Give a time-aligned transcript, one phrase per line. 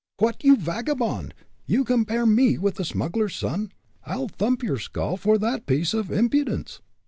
[0.17, 0.43] "What!
[0.43, 1.35] you vagabond!
[1.67, 3.71] you compare me with the smuggler's son?
[4.03, 6.81] I'll thump your skull for that piece of impudence."